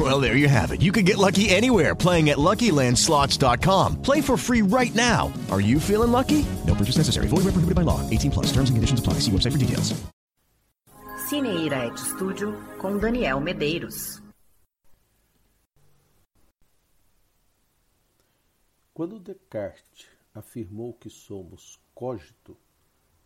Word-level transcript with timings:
Well, 0.10 0.18
there 0.18 0.36
you 0.36 0.48
have 0.48 0.72
it. 0.72 0.80
You 0.80 0.92
can 0.92 1.04
get 1.04 1.18
lucky 1.18 1.50
anywhere 1.50 1.94
playing 1.94 2.30
at 2.30 2.38
LuckyLandSlots.com. 2.38 4.00
Play 4.02 4.22
for 4.22 4.38
free 4.38 4.62
right 4.62 4.94
now. 4.94 5.32
Are 5.50 5.60
you 5.60 5.78
feeling 5.80 6.10
lucky? 6.10 6.46
No 6.66 6.74
purchase 6.74 6.96
necessary. 6.96 7.28
Void 7.28 7.44
where 7.44 7.52
prohibited 7.52 7.74
by 7.74 7.82
law. 7.82 8.00
18 8.08 8.30
plus. 8.30 8.46
Terms 8.46 8.70
and 8.70 8.76
conditions 8.76 9.00
apply. 9.00 9.14
See 9.20 9.32
website 9.32 9.52
for 9.52 9.58
details. 9.58 9.92
Cineira 11.28 11.86
et 11.86 11.98
Studio 11.98 12.54
com 12.78 12.98
Daniel 12.98 13.40
Medeiros. 13.40 14.22
Quando 18.94 19.20
Descartes 19.20 20.06
afirmou 20.34 20.94
que 20.94 21.10
somos 21.10 21.78
cogito, 21.94 22.56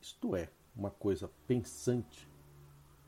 isto 0.00 0.34
é, 0.34 0.48
uma 0.74 0.90
coisa 0.90 1.28
pensante, 1.46 2.26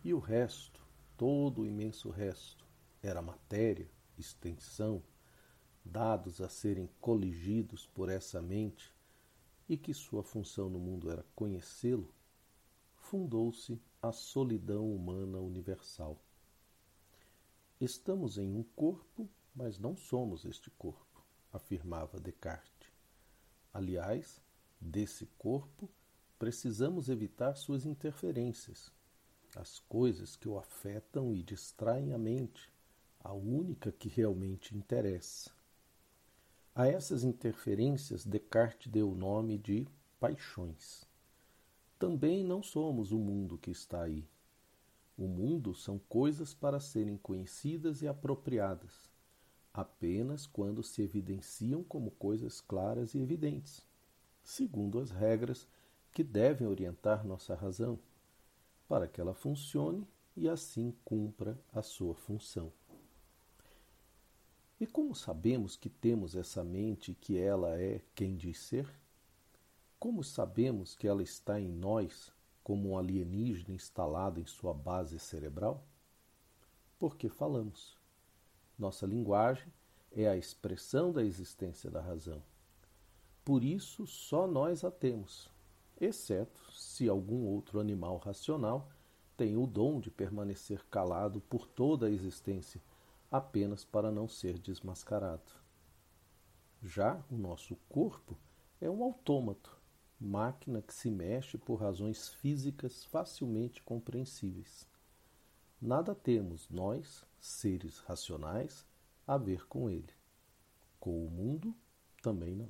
e 0.05 0.13
o 0.13 0.19
resto, 0.19 0.81
todo 1.17 1.63
o 1.63 1.67
imenso 1.67 2.11
resto, 2.11 2.62
era 3.03 3.21
matéria, 3.21 3.91
extensão, 4.17 5.03
dados 5.85 6.41
a 6.41 6.49
serem 6.49 6.89
coligidos 7.01 7.87
por 7.87 8.09
essa 8.09 8.41
mente, 8.41 8.95
e 9.69 9.77
que 9.77 9.93
sua 9.93 10.23
função 10.23 10.69
no 10.69 10.79
mundo 10.79 11.11
era 11.11 11.25
conhecê-lo, 11.35 12.15
fundou-se 12.95 13.81
a 14.01 14.13
solidão 14.13 14.95
humana 14.95 15.39
universal. 15.39 16.19
Estamos 17.81 18.39
em 18.39 18.55
um 18.55 18.63
corpo, 18.63 19.29
mas 19.55 19.79
não 19.79 19.97
somos 19.97 20.45
este 20.45 20.71
corpo 20.71 21.13
afirmava 21.53 22.19
Descartes. 22.19 22.91
Aliás, 23.73 24.41
desse 24.81 25.27
corpo, 25.39 25.89
precisamos 26.39 27.09
evitar 27.09 27.55
suas 27.55 27.85
interferências, 27.85 28.91
as 29.55 29.79
coisas 29.79 30.35
que 30.35 30.49
o 30.49 30.59
afetam 30.59 31.35
e 31.35 31.43
distraem 31.43 32.13
a 32.13 32.19
mente, 32.19 32.72
a 33.23 33.33
única 33.33 33.93
que 33.93 34.09
realmente 34.09 34.77
interessa. 34.77 35.51
A 36.75 36.87
essas 36.87 37.25
interferências, 37.25 38.25
Descartes 38.25 38.91
deu 38.91 39.11
o 39.11 39.15
nome 39.15 39.59
de 39.59 39.87
paixões. 40.19 41.05
Também 41.99 42.45
não 42.45 42.63
somos 42.63 43.13
o 43.13 43.19
mundo 43.19 43.59
que 43.59 43.71
está 43.71 44.03
aí. 44.03 44.27
O 45.17 45.27
mundo 45.27 45.75
são 45.75 45.99
coisas 46.09 46.55
para 46.55 46.81
serem 46.81 47.17
conhecidas 47.17 48.03
e 48.03 48.09
apropriadas 48.09 49.13
apenas 49.73 50.47
quando 50.47 50.83
se 50.83 51.03
evidenciam 51.03 51.83
como 51.83 52.11
coisas 52.11 52.61
claras 52.61 53.15
e 53.15 53.19
evidentes, 53.19 53.85
segundo 54.43 54.99
as 54.99 55.11
regras 55.11 55.67
que 56.13 56.23
devem 56.23 56.67
orientar 56.67 57.27
nossa 57.27 57.55
razão, 57.55 57.99
para 58.87 59.09
que 59.09 59.21
ela 59.21 59.33
funcione 59.33 60.07
e 60.37 60.49
assim 60.49 60.95
cumpra 61.05 61.59
a 61.73 61.83
sua 61.83 62.15
função. 62.15 62.71
E 64.83 64.87
como 64.89 65.15
sabemos 65.15 65.77
que 65.77 65.89
temos 65.89 66.35
essa 66.35 66.65
mente 66.65 67.15
que 67.15 67.39
ela 67.39 67.81
é 67.81 68.01
quem 68.17 68.35
diz 68.35 68.59
ser? 68.59 68.93
Como 69.97 70.25
sabemos 70.25 70.97
que 70.97 71.07
ela 71.07 71.23
está 71.23 71.61
em 71.61 71.69
nós 71.69 72.33
como 72.65 72.91
um 72.91 72.99
alienígena 72.99 73.73
instalado 73.73 74.41
em 74.41 74.45
sua 74.45 74.75
base 74.75 75.21
cerebral? 75.21 75.87
Porque 76.99 77.29
falamos. 77.29 77.97
Nossa 78.77 79.07
linguagem 79.07 79.73
é 80.11 80.27
a 80.27 80.37
expressão 80.37 81.13
da 81.13 81.23
existência 81.23 81.89
da 81.89 82.01
razão. 82.01 82.43
Por 83.45 83.63
isso, 83.63 84.05
só 84.05 84.49
nós 84.49 84.83
a 84.83 84.91
temos, 84.91 85.49
exceto 86.01 86.61
se 86.73 87.09
algum 87.09 87.47
outro 87.47 87.79
animal 87.79 88.17
racional 88.17 88.91
tem 89.37 89.57
o 89.57 89.65
dom 89.65 90.01
de 90.01 90.11
permanecer 90.11 90.85
calado 90.91 91.41
por 91.43 91.69
toda 91.69 92.07
a 92.07 92.11
existência, 92.11 92.83
apenas 93.33 93.83
para 93.83 94.13
não 94.13 94.29
ser 94.29 94.59
desmascarado. 94.59 95.51
Já 96.83 97.25
o 97.31 97.37
nosso 97.39 97.77
corpo 97.89 98.39
é 98.79 98.91
um 98.91 99.03
autômato, 99.03 99.81
máquina 100.21 100.83
que 100.83 100.93
se 100.93 101.11
mexe 101.11 101.57
por 101.57 101.77
razões 101.77 102.29
físicas 102.29 103.07
facilmente 103.07 103.83
compreensíveis. 103.83 104.87
Nada 105.81 106.15
temos 106.15 106.69
nós, 106.69 107.25
seres 107.41 108.01
racionais, 108.01 108.87
a 109.27 109.39
ver 109.39 109.67
com 109.67 109.89
ele. 109.89 110.13
Com 111.01 111.27
o 111.27 111.31
mundo, 111.31 111.75
também 112.21 112.55
não. 112.55 112.69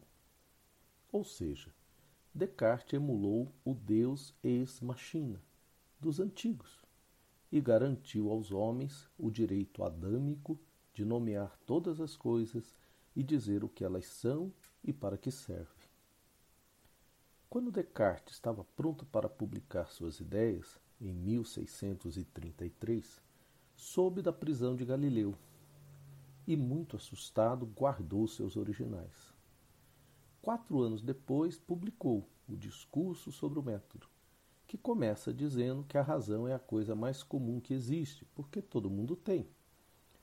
Ou 1.10 1.24
seja, 1.24 1.74
Descartes 2.32 2.94
emulou 2.94 3.52
o 3.64 3.74
Deus 3.74 4.32
ex-machina 4.44 5.42
dos 5.98 6.20
antigos 6.20 6.82
e 7.52 7.60
garantiu 7.60 8.30
aos 8.30 8.50
homens 8.50 9.08
o 9.18 9.30
direito 9.30 9.84
adâmico 9.84 10.58
de 10.94 11.04
nomear 11.04 11.54
todas 11.66 12.00
as 12.00 12.16
coisas 12.16 12.74
e 13.14 13.22
dizer 13.22 13.62
o 13.62 13.68
que 13.68 13.84
elas 13.84 14.06
são 14.06 14.50
e 14.82 14.90
para 14.90 15.18
que 15.18 15.30
servem. 15.30 15.92
Quando 17.50 17.70
Descartes 17.70 18.34
estava 18.34 18.64
pronto 18.64 19.04
para 19.04 19.28
publicar 19.28 19.90
suas 19.90 20.18
ideias, 20.18 20.80
em 20.98 21.12
1633, 21.12 23.20
soube 23.76 24.22
da 24.22 24.32
prisão 24.32 24.74
de 24.74 24.86
Galileu 24.86 25.36
e, 26.46 26.56
muito 26.56 26.96
assustado, 26.96 27.66
guardou 27.66 28.26
seus 28.26 28.56
originais. 28.56 29.34
Quatro 30.40 30.80
anos 30.80 31.02
depois, 31.02 31.58
publicou 31.58 32.26
o 32.48 32.56
Discurso 32.56 33.30
sobre 33.30 33.58
o 33.58 33.62
Método, 33.62 34.08
que 34.72 34.78
começa 34.78 35.34
dizendo 35.34 35.84
que 35.84 35.98
a 35.98 36.02
razão 36.02 36.48
é 36.48 36.54
a 36.54 36.58
coisa 36.58 36.94
mais 36.94 37.22
comum 37.22 37.60
que 37.60 37.74
existe, 37.74 38.24
porque 38.34 38.62
todo 38.62 38.88
mundo 38.88 39.14
tem, 39.14 39.46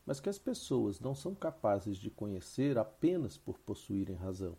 mas 0.04 0.20
que 0.20 0.28
as 0.28 0.40
pessoas 0.40 1.00
não 1.00 1.14
são 1.14 1.36
capazes 1.36 1.98
de 1.98 2.10
conhecer 2.10 2.76
apenas 2.76 3.38
por 3.38 3.60
possuírem 3.60 4.16
razão. 4.16 4.58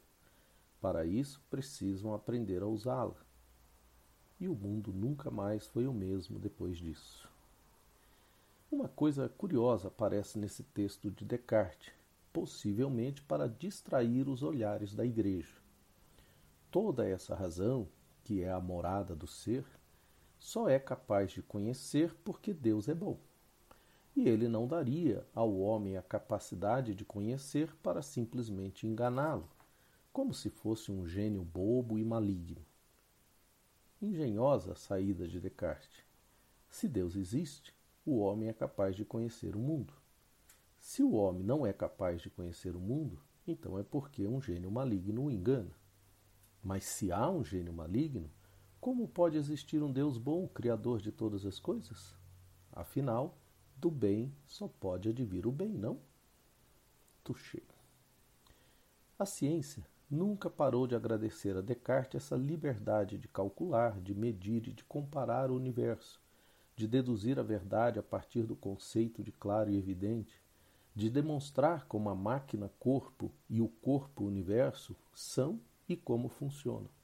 Para 0.81 1.05
isso, 1.05 1.43
precisam 1.51 2.15
aprender 2.15 2.63
a 2.63 2.69
usá-la 2.69 3.17
e 4.39 4.47
o 4.47 4.55
mundo 4.55 4.93
nunca 4.93 5.29
mais 5.29 5.67
foi 5.67 5.89
o 5.89 5.93
mesmo 5.93 6.39
depois 6.39 6.79
disso. 6.79 7.29
Uma 8.71 8.87
coisa 8.87 9.29
curiosa 9.29 9.89
aparece 9.89 10.39
nesse 10.39 10.63
texto 10.63 11.11
de 11.11 11.25
Descartes, 11.25 11.93
possivelmente 12.33 13.23
para 13.23 13.49
distrair 13.49 14.29
os 14.29 14.45
olhares 14.45 14.95
da 14.95 15.05
igreja. 15.05 15.57
Toda 16.71 17.09
essa 17.09 17.35
razão, 17.35 17.89
que 18.23 18.41
é 18.45 18.53
a 18.53 18.61
morada 18.61 19.17
do 19.17 19.27
ser, 19.27 19.65
só 20.41 20.69
é 20.69 20.79
capaz 20.79 21.31
de 21.31 21.43
conhecer 21.43 22.15
porque 22.25 22.53
Deus 22.53 22.89
é 22.89 22.95
bom. 22.95 23.21
E 24.17 24.27
ele 24.27 24.49
não 24.49 24.67
daria 24.67 25.25
ao 25.35 25.55
homem 25.59 25.97
a 25.97 26.03
capacidade 26.03 26.95
de 26.95 27.05
conhecer 27.05 27.73
para 27.77 28.03
simplesmente 28.03 28.87
enganá-lo, 28.87 29.49
como 30.13 30.35
se 30.35 30.51
fosse 30.51 30.91
um 30.91 31.07
gênio 31.07 31.45
bobo 31.45 31.99
e 31.99 32.05
maligno. 32.05 32.65
Engenhosa 34.03 34.75
saída 34.75 35.29
de 35.29 35.39
Descartes. 35.39 36.05
Se 36.71 36.89
Deus 36.89 37.15
existe, 37.15 37.75
o 38.05 38.19
homem 38.19 38.49
é 38.49 38.53
capaz 38.53 38.97
de 38.97 39.05
conhecer 39.05 39.55
o 39.55 39.61
mundo. 39.61 39.93
Se 40.79 41.03
o 41.03 41.13
homem 41.13 41.45
não 41.45 41.67
é 41.67 41.73
capaz 41.73 42.23
de 42.23 42.31
conhecer 42.31 42.75
o 42.75 42.81
mundo, 42.81 43.21
então 43.47 43.79
é 43.79 43.83
porque 43.83 44.27
um 44.27 44.41
gênio 44.41 44.71
maligno 44.71 45.25
o 45.25 45.31
engana. 45.31 45.71
Mas 46.63 46.85
se 46.85 47.13
há 47.13 47.29
um 47.31 47.45
gênio 47.45 47.73
maligno, 47.73 48.31
como 48.81 49.07
pode 49.07 49.37
existir 49.37 49.83
um 49.83 49.93
Deus 49.93 50.17
bom, 50.17 50.49
criador 50.49 51.01
de 51.01 51.13
todas 51.13 51.45
as 51.45 51.59
coisas? 51.59 52.15
Afinal, 52.73 53.37
do 53.77 53.91
bem 53.91 54.35
só 54.47 54.69
pode 54.69 55.11
advir 55.11 55.47
o 55.47 55.53
bem, 55.53 55.69
não? 55.69 56.01
Touché. 57.23 57.63
A 59.19 59.27
ciência 59.27 59.87
nunca 60.11 60.49
parou 60.49 60.87
de 60.87 60.97
agradecer 60.97 61.55
a 61.57 61.61
Descartes 61.61 62.25
essa 62.25 62.37
liberdade 62.37 63.19
de 63.19 63.29
calcular, 63.29 64.01
de 64.01 64.15
medir 64.15 64.67
e 64.67 64.73
de 64.73 64.83
comparar 64.83 65.51
o 65.51 65.57
universo, 65.57 66.21
de 66.75 66.89
deduzir 66.89 67.39
a 67.39 67.43
verdade 67.43 67.99
a 67.99 68.03
partir 68.03 68.45
do 68.45 68.57
conceito 68.57 69.23
de 69.23 69.31
claro 69.31 69.71
e 69.71 69.77
evidente, 69.77 70.41
de 70.95 71.11
demonstrar 71.11 71.87
como 71.87 72.09
a 72.09 72.15
máquina 72.15 72.71
corpo 72.81 73.31
e 73.49 73.61
o 73.61 73.69
corpo 73.69 74.25
universo 74.25 74.97
são 75.13 75.61
e 75.87 75.95
como 75.95 76.31
funcionam. 76.31 77.00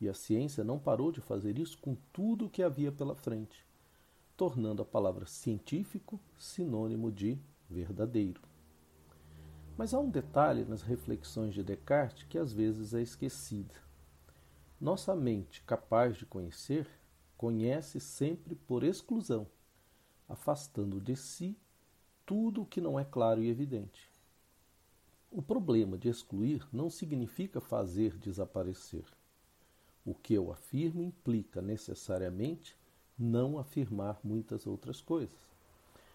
E 0.00 0.08
a 0.08 0.14
ciência 0.14 0.62
não 0.62 0.78
parou 0.78 1.10
de 1.10 1.20
fazer 1.20 1.58
isso 1.58 1.78
com 1.78 1.96
tudo 2.12 2.46
o 2.46 2.50
que 2.50 2.62
havia 2.62 2.92
pela 2.92 3.14
frente, 3.14 3.66
tornando 4.36 4.82
a 4.82 4.84
palavra 4.84 5.26
científico 5.26 6.20
sinônimo 6.38 7.10
de 7.10 7.38
verdadeiro. 7.68 8.42
Mas 9.76 9.92
há 9.92 9.98
um 9.98 10.10
detalhe 10.10 10.64
nas 10.64 10.82
reflexões 10.82 11.54
de 11.54 11.62
Descartes 11.62 12.26
que 12.28 12.38
às 12.38 12.52
vezes 12.52 12.94
é 12.94 13.02
esquecida. 13.02 13.74
Nossa 14.80 15.14
mente 15.14 15.62
capaz 15.62 16.16
de 16.16 16.26
conhecer 16.26 16.86
conhece 17.36 18.00
sempre 18.00 18.54
por 18.54 18.82
exclusão, 18.82 19.46
afastando 20.28 21.00
de 21.00 21.16
si 21.16 21.56
tudo 22.24 22.62
o 22.62 22.66
que 22.66 22.80
não 22.80 22.98
é 22.98 23.04
claro 23.04 23.42
e 23.42 23.48
evidente. 23.48 24.10
O 25.30 25.42
problema 25.42 25.98
de 25.98 26.08
excluir 26.08 26.66
não 26.72 26.88
significa 26.88 27.60
fazer 27.60 28.16
desaparecer. 28.16 29.04
O 30.06 30.14
que 30.14 30.34
eu 30.34 30.52
afirmo 30.52 31.02
implica 31.02 31.60
necessariamente 31.60 32.76
não 33.18 33.58
afirmar 33.58 34.20
muitas 34.22 34.64
outras 34.64 35.00
coisas. 35.00 35.50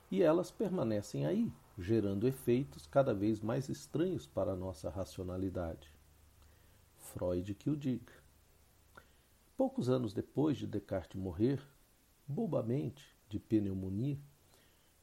E 0.10 0.24
elas 0.24 0.50
permanecem 0.50 1.26
aí, 1.26 1.52
gerando 1.78 2.26
efeitos 2.26 2.88
cada 2.88 3.14
vez 3.14 3.42
mais 3.42 3.68
estranhos 3.68 4.26
para 4.26 4.54
a 4.54 4.56
nossa 4.56 4.90
racionalidade. 4.90 5.94
Freud 6.98 7.54
que 7.54 7.70
o 7.70 7.76
diga. 7.76 8.14
Poucos 9.58 9.90
anos 9.90 10.14
depois 10.14 10.58
de 10.58 10.68
Descartes 10.68 11.20
morrer, 11.20 11.62
bobamente, 12.26 13.14
de 13.28 13.40
pneumonia, 13.40 14.18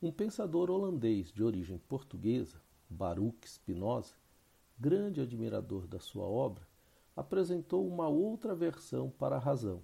um 0.01 0.11
pensador 0.11 0.71
holandês 0.71 1.31
de 1.31 1.43
origem 1.43 1.77
portuguesa, 1.77 2.59
Baruch 2.89 3.47
Spinoza, 3.47 4.15
grande 4.79 5.21
admirador 5.21 5.87
da 5.87 5.99
sua 5.99 6.25
obra, 6.25 6.68
apresentou 7.19 7.85
uma 7.85 8.07
outra 8.07 8.55
versão 8.55 9.11
para 9.11 9.35
a 9.35 9.41
razão. 9.41 9.83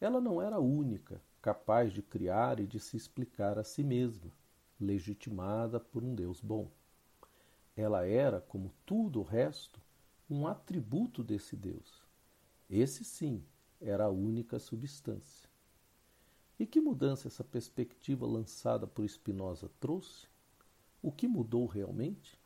Ela 0.00 0.20
não 0.20 0.42
era 0.42 0.58
única, 0.58 1.22
capaz 1.40 1.92
de 1.92 2.02
criar 2.02 2.58
e 2.58 2.66
de 2.66 2.80
se 2.80 2.96
explicar 2.96 3.60
a 3.60 3.62
si 3.62 3.84
mesma, 3.84 4.32
legitimada 4.78 5.78
por 5.78 6.02
um 6.02 6.16
Deus 6.16 6.40
bom. 6.40 6.68
Ela 7.76 8.04
era, 8.04 8.40
como 8.40 8.72
tudo 8.84 9.20
o 9.20 9.22
resto, 9.22 9.80
um 10.28 10.48
atributo 10.48 11.22
desse 11.22 11.54
Deus. 11.54 12.04
Esse 12.68 13.04
sim 13.04 13.44
era 13.80 14.06
a 14.06 14.10
única 14.10 14.58
substância. 14.58 15.48
E 16.58 16.66
que 16.66 16.80
mudança 16.80 17.28
essa 17.28 17.44
perspectiva 17.44 18.26
lançada 18.26 18.84
por 18.84 19.08
Spinoza 19.08 19.70
trouxe? 19.78 20.26
O 21.00 21.12
que 21.12 21.28
mudou 21.28 21.66
realmente? 21.66 22.36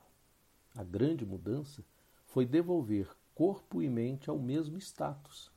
A 0.74 0.84
grande 0.84 1.24
mudança 1.24 1.82
foi 2.26 2.44
devolver 2.44 3.08
corpo 3.40 3.80
e 3.80 3.88
mente 3.88 4.28
ao 4.28 4.38
mesmo 4.38 4.76
status, 4.76 5.50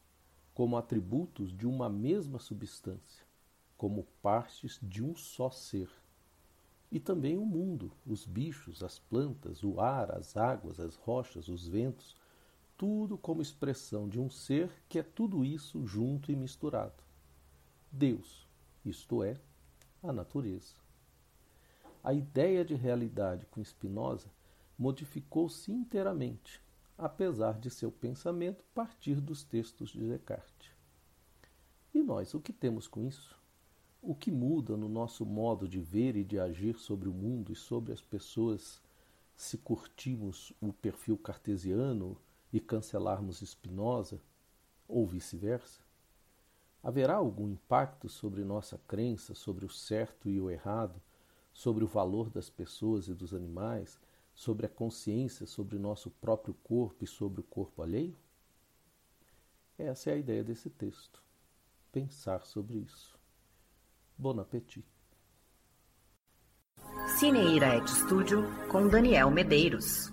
como 0.53 0.77
atributos 0.77 1.51
de 1.51 1.67
uma 1.67 1.89
mesma 1.89 2.39
substância, 2.39 3.25
como 3.75 4.07
partes 4.21 4.79
de 4.81 5.03
um 5.03 5.17
só 5.17 5.49
ser. 5.49 5.89
E 6.89 6.97
também 6.97 7.37
o 7.37 7.45
mundo, 7.45 7.91
os 8.07 8.25
bichos, 8.25 8.81
as 8.81 8.99
plantas, 8.99 9.65
o 9.65 9.81
ar, 9.81 10.15
as 10.15 10.37
águas, 10.37 10.79
as 10.79 10.95
rochas, 10.95 11.49
os 11.49 11.67
ventos, 11.67 12.15
tudo 12.77 13.17
como 13.17 13.41
expressão 13.41 14.07
de 14.07 14.17
um 14.17 14.29
ser 14.29 14.71
que 14.87 14.99
é 14.99 15.03
tudo 15.03 15.43
isso 15.43 15.85
junto 15.85 16.31
e 16.31 16.37
misturado. 16.37 17.03
Deus, 17.91 18.47
isto 18.85 19.21
é, 19.25 19.37
a 20.01 20.13
natureza. 20.13 20.73
A 22.01 22.13
ideia 22.13 22.63
de 22.63 22.75
realidade 22.75 23.45
com 23.47 23.61
Spinoza 23.61 24.31
modificou-se 24.79 25.69
inteiramente, 25.69 26.63
apesar 26.97 27.59
de 27.59 27.69
seu 27.69 27.91
pensamento 27.91 28.63
partir 28.73 29.19
dos 29.19 29.43
textos 29.43 29.89
de 29.89 30.07
Descartes. 30.07 30.71
E 31.93 32.01
nós, 32.01 32.33
o 32.33 32.39
que 32.39 32.51
temos 32.51 32.87
com 32.87 33.01
isso? 33.03 33.39
O 34.01 34.13
que 34.13 34.31
muda 34.31 34.75
no 34.75 34.89
nosso 34.89 35.25
modo 35.25 35.67
de 35.67 35.79
ver 35.79 36.15
e 36.15 36.23
de 36.23 36.39
agir 36.39 36.77
sobre 36.77 37.07
o 37.07 37.13
mundo 37.13 37.51
e 37.51 37.55
sobre 37.55 37.93
as 37.93 38.01
pessoas 38.01 38.81
se 39.35 39.57
curtimos 39.57 40.53
o 40.61 40.73
perfil 40.73 41.17
cartesiano 41.17 42.17
e 42.51 42.59
cancelarmos 42.59 43.39
Spinoza, 43.39 44.19
ou 44.87 45.07
vice-versa? 45.07 45.81
Haverá 46.83 47.15
algum 47.15 47.47
impacto 47.47 48.09
sobre 48.09 48.43
nossa 48.43 48.77
crença 48.87 49.33
sobre 49.33 49.65
o 49.65 49.69
certo 49.69 50.29
e 50.29 50.41
o 50.41 50.51
errado, 50.51 51.01
sobre 51.53 51.83
o 51.83 51.87
valor 51.87 52.29
das 52.29 52.49
pessoas 52.49 53.07
e 53.07 53.13
dos 53.13 53.33
animais, 53.33 53.97
sobre 54.33 54.65
a 54.65 54.69
consciência 54.69 55.45
sobre 55.45 55.77
nosso 55.77 56.09
próprio 56.09 56.53
corpo 56.63 57.03
e 57.03 57.07
sobre 57.07 57.41
o 57.41 57.43
corpo 57.43 57.81
alheio? 57.81 58.15
Essa 59.77 60.11
é 60.11 60.13
a 60.13 60.17
ideia 60.17 60.43
desse 60.43 60.69
texto. 60.69 61.21
Pensar 61.91 62.45
sobre 62.45 62.77
isso. 62.77 63.17
Bon 64.17 64.39
appétit. 64.39 64.85
Cineira 67.19 67.85
Studio 67.87 68.43
com 68.69 68.87
Daniel 68.87 69.29
Medeiros. 69.31 70.12